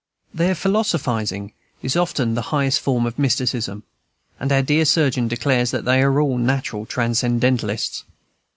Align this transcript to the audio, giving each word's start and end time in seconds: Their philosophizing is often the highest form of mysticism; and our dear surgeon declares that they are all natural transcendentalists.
Their 0.33 0.55
philosophizing 0.55 1.53
is 1.83 1.95
often 1.95 2.33
the 2.33 2.41
highest 2.49 2.79
form 2.81 3.05
of 3.05 3.19
mysticism; 3.19 3.83
and 4.39 4.51
our 4.51 4.63
dear 4.63 4.83
surgeon 4.83 5.27
declares 5.27 5.69
that 5.69 5.85
they 5.85 6.01
are 6.01 6.19
all 6.19 6.39
natural 6.39 6.87
transcendentalists. 6.87 8.03